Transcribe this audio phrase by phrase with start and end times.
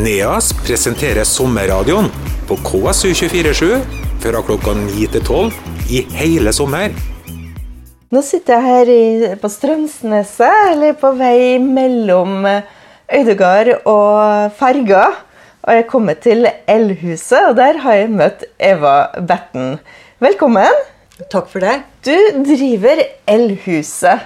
[0.00, 2.06] NEAS presenterer sommerradioen
[2.48, 3.80] på KSU247
[4.22, 5.58] fra klokka 9 til 12
[5.92, 6.94] i hele sommer.
[8.10, 15.02] Nå sitter jeg her i, på Strømsneset, eller på vei mellom Øydegard og Ferga.
[15.60, 19.76] Og jeg er kommet til Elhuset, og der har jeg møtt Eva Betten.
[20.24, 20.80] Velkommen.
[21.28, 21.76] Takk for det.
[22.08, 22.16] Du
[22.48, 24.24] driver Elhuset.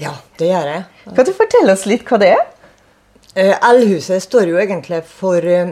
[0.00, 0.88] Ja, det gjør jeg.
[1.12, 2.51] Kan du fortelle oss litt hva det er?
[3.32, 5.70] Eh, Eldhuset står jo egentlig for eh,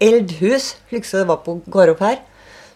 [0.00, 2.22] eldhus, slik som det var på gård her.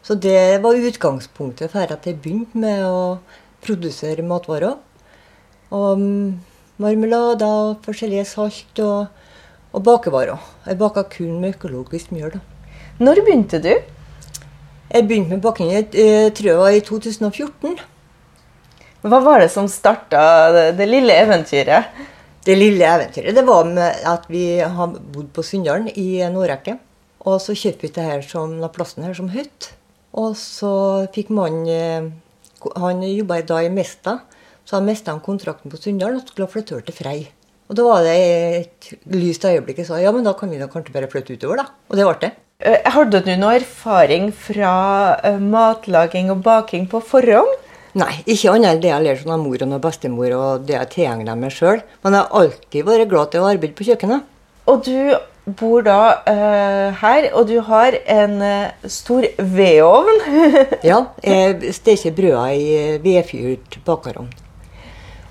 [0.05, 3.16] Så det var utgangspunktet for at jeg begynte med å
[3.64, 4.74] produsere matvarer.
[5.72, 6.34] Og mm,
[6.84, 9.06] marmelader og forskjellige salt og,
[9.72, 10.44] og bakevarer.
[10.66, 12.36] Jeg baka kun med økologisk mjøl.
[13.00, 13.72] Når begynte du?
[14.92, 17.80] Jeg begynte med baking jeg tror jeg var i 2014.
[19.06, 21.88] Hva var det som starta det, det lille eventyret?
[22.46, 26.77] Det lille eventyret det var med at vi har bodd på Sunndalen i en årrekke.
[27.27, 29.72] Og så kjøpte vi det her som, plassen her som hytte.
[30.16, 30.70] Og så
[31.12, 32.06] fikk mannen eh,
[32.80, 34.20] Han jobba da i Mesta,
[34.64, 37.19] så han mista kontrakten på Sunndalen og skulle flytte over til Frei.
[37.67, 40.70] Og da var det et lyst øyeblikk jeg sa ja, men da kan vi da
[40.70, 41.67] kanskje bare flytte utover, da.
[41.91, 42.33] Og det ble det.
[42.62, 44.72] Eh, Hadde du noe erfaring fra
[45.27, 47.66] eh, matlaging og baking på forhånd?
[47.97, 51.36] Nei, ikke annet enn det jeg lærte av mor og bestemor, og det jeg tilegna
[51.39, 51.80] meg sjøl.
[52.05, 54.27] Men jeg har alltid vært glad til å arbeide på kjøkkenet.
[54.69, 55.14] Og du
[55.56, 60.20] bor da uh, her, og du har en uh, stor vedovn.
[60.91, 64.28] Ja, jeg steker brøda i vedfyrt bakerovn.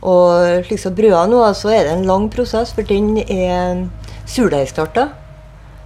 [0.06, 3.86] Og slik som brøda nå, så er det en lang prosess, for den er
[4.30, 5.12] surdeigstarta.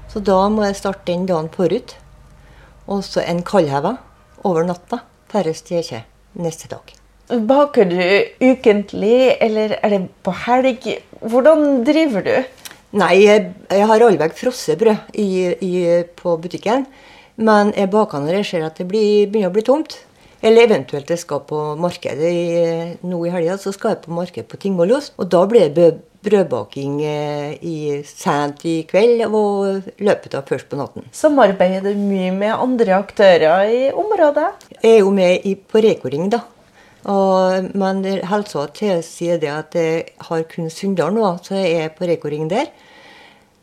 [0.09, 1.97] Så da må jeg starte den dagen forut.
[2.88, 3.97] Og så en kaldheva
[4.47, 6.95] over natta færre jeg steker neste dag.
[7.30, 7.99] Baker du
[8.41, 10.88] ukentlig, eller er det på helg?
[11.22, 12.35] Hvordan driver du?
[12.97, 15.30] Nei, jeg, jeg har allveg frosset brød i,
[15.61, 15.73] i,
[16.17, 16.88] på butikken.
[17.39, 20.00] Men jeg baker når jeg ser at det blir, begynner å bli tomt.
[20.41, 22.50] Eller eventuelt jeg skal på markedet i,
[23.06, 25.13] nå i helga, så skal jeg på markedet på Tingvollost.
[25.19, 25.90] Og da blir det
[26.25, 31.07] brødbaking eh, i, sent i kveld og løpet av først på natten.
[31.16, 34.50] Samarbeider du mye med andre aktører i området?
[34.81, 36.44] Jeg er jo med i, på Reko-ring, da.
[37.09, 42.09] Og, men helsa tilsier det at jeg har kun Sunndal nå, så jeg er på
[42.09, 42.72] Reko-ring der.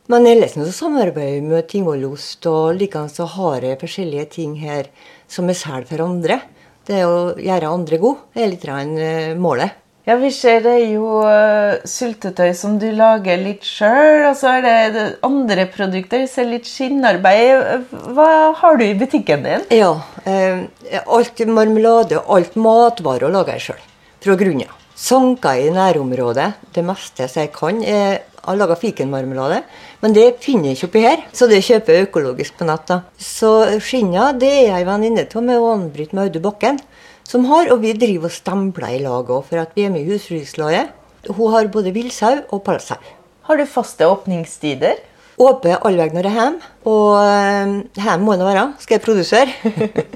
[0.09, 4.89] Men ellers så samarbeider jeg med Tingvollost, og likeens så har jeg forskjellige ting her
[5.29, 6.39] som jeg selger for andre.
[6.87, 9.75] Det å gjøre andre gode er litt av en målet.
[10.07, 14.53] Ja, vi ser det er jo uh, syltetøy som du lager litt sjøl, og så
[14.61, 16.23] er det andre produkter.
[16.23, 17.91] Vi ser litt skinnarbeid.
[18.15, 18.29] Hva
[18.61, 19.67] har du i butikken din?
[19.75, 19.97] Ja.
[20.23, 20.63] Eh,
[21.11, 23.83] alt marmelade og alt matvarer lager jeg sjøl.
[24.23, 24.79] Fra grunnen av.
[24.97, 26.53] Sanker i nærområdet.
[26.73, 27.83] Det meste jeg kan.
[27.83, 29.59] Jeg har laga fikenmarmelade,
[30.05, 31.25] men det finner jeg ikke oppi her.
[31.35, 32.87] Så det kjøper jeg økologisk på nett.
[32.87, 33.03] da.
[33.19, 36.79] Så skinna det er jeg venninne av med Ann-Britt Maude Bakken
[37.27, 40.15] som har, og vi driver og stempler i lag òg, for vi er med i
[40.15, 40.93] Husflidslaget.
[41.27, 43.01] Hun har både villsau og pelsau.
[43.49, 45.01] Har du faste åpningstider?
[45.43, 49.05] Åpen all vei når jeg er hjemme, og eh, hjemme må det være, skal jeg
[49.05, 49.73] produsere.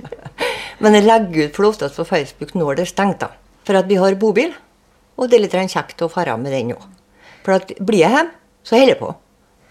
[0.83, 3.35] Men jeg legger ut for oftest på Facebook når det er stengt, da.
[3.69, 4.55] For at vi har bobil,
[5.19, 6.87] og det er litt kjekt å fare med den òg.
[7.45, 8.33] For at blir jeg hjemme,
[8.65, 9.11] så holder jeg på.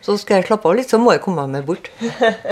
[0.06, 1.90] Så skal jeg slappe av litt, så må jeg komme meg bort.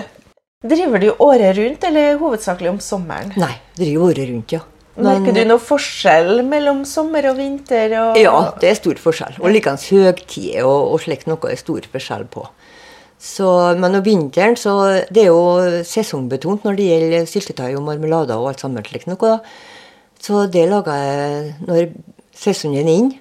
[0.71, 3.29] Driver du året rundt, eller hovedsakelig om sommeren?
[3.37, 4.63] Nei, driver året rundt, ja.
[4.97, 7.91] Men- Merker du noe forskjell mellom sommer og vinter?
[8.01, 8.17] Og...
[8.17, 9.35] Ja, det er stor forskjell.
[9.43, 12.47] Og likeens høgtider og, og slikt noe er stor forskjell på.
[13.21, 13.47] Så,
[13.81, 14.73] men om vinteren så
[15.09, 19.39] Det er jo sesongbetont når det gjelder syltetøy og marmelader og alt sammen slikt noe.
[20.21, 21.87] Så det lager jeg når
[22.37, 23.19] sesongen er inne.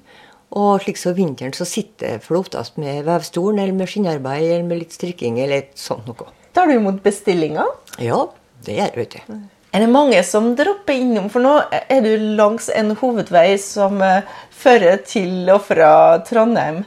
[0.57, 4.65] Og slik som vinteren så sitter jeg for oftest med vevstolen eller med skinnarbeid eller
[4.69, 6.29] med litt strikking eller et sånt noe.
[6.57, 7.69] Tar du imot bestillinger?
[8.01, 8.23] Ja,
[8.65, 9.35] det gjør jeg, vet du.
[9.77, 11.27] Er det mange som dropper innom?
[11.29, 14.23] For nå er du langs en hovedvei som eh,
[14.57, 15.91] fører til og fra
[16.25, 16.79] Trondheim.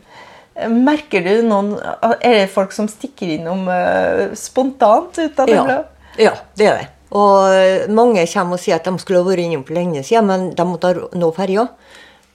[0.73, 5.67] Merker du noen Er det folk som stikker innom eh, spontant ut av det Ja,
[5.67, 5.77] blå?
[6.17, 6.87] ja, det er det.
[7.13, 10.25] Og eh, mange kommer og sier at de skulle ha vært innom for lenge siden,
[10.31, 11.67] men de måtte ha nå ferja.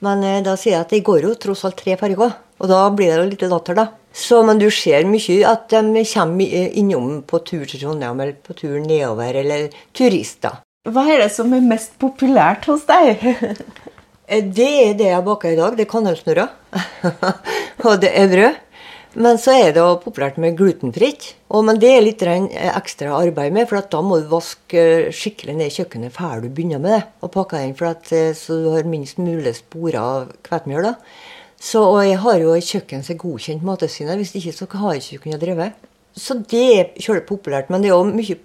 [0.05, 3.11] Men da sier jeg at det går jo tross alt tre ferger, og da blir
[3.11, 3.85] det jo litt latter, da.
[4.15, 8.55] Så, men du ser mye at de kommer innom på tur til Trondheim, eller på
[8.55, 10.61] tur nedover, eller turister.
[10.87, 13.25] Hva er det som er mest populært hos deg?
[14.25, 15.75] Eh, Det er det jeg baker i dag.
[15.77, 16.47] Det er kanelsnurrer.
[17.85, 18.55] og det er brød.
[19.21, 21.27] Men så er det også populært med glutenfritt.
[21.53, 25.55] Men det er litt eh, ekstra arbeid med, for da må du vaske eh, skikkelig
[25.59, 27.03] ned kjøkkenet før du begynner med det.
[27.21, 30.89] Og pakke den, for at, eh, så du har minst mulig sporer av hvetemjøl.
[31.59, 34.19] Så, og jeg har jo et kjøkken som er godkjent Mattilsynet.
[34.19, 35.71] Hvis ikke så har jeg ikke kunnet drive.
[36.15, 37.71] Så det er kjølig populært.
[37.71, 38.37] Men det er òg mye,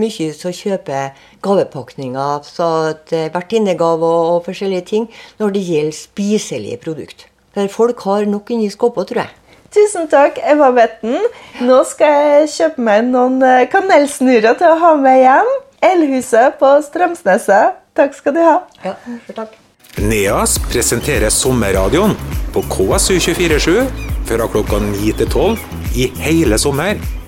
[0.00, 1.10] mye som kjøper
[1.44, 2.70] gavepakninger, så
[3.12, 5.10] eh, vertinnegave og, og forskjellige ting,
[5.40, 7.28] når det gjelder spiselige produkter.
[7.54, 9.36] Der folk har nok inni skåpa, tror jeg.
[9.74, 11.18] Tusen takk, Eva Betten.
[11.62, 15.50] Nå skal jeg kjøpe meg noen eh, kanelsnurrer til å ha med hjem.
[15.90, 17.78] Elhuset på Strømsneset.
[17.98, 18.60] Takk skal du ha.
[18.84, 18.94] Ja,
[19.26, 19.58] for takk.
[20.00, 22.14] NEAS presenterer sommerradioen
[22.52, 23.86] på KSU247
[24.28, 25.58] fra klokka 9 til 12
[25.94, 27.19] i hele sommer.